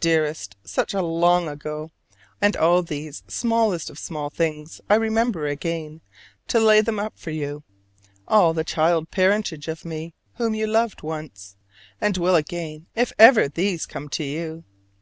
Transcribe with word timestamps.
Dearest, 0.00 0.56
such 0.64 0.94
a 0.94 1.02
long 1.02 1.46
ago! 1.46 1.90
and 2.40 2.56
all 2.56 2.82
these 2.82 3.22
smallest 3.28 3.90
of 3.90 3.98
small 3.98 4.30
things 4.30 4.80
I 4.88 4.94
remember 4.94 5.46
again, 5.46 6.00
to 6.48 6.58
lay 6.58 6.80
them 6.80 6.98
up 6.98 7.18
for 7.18 7.28
you: 7.32 7.62
all 8.26 8.54
the 8.54 8.64
child 8.64 9.10
parentage 9.10 9.68
of 9.68 9.84
me 9.84 10.14
whom 10.36 10.54
you 10.54 10.66
loved 10.66 11.02
once, 11.02 11.56
and 12.00 12.16
will 12.16 12.34
again 12.34 12.86
if 12.94 13.12
ever 13.18 13.46
these 13.46 13.84
come 13.84 14.08
to 14.08 14.24
you. 14.24 14.64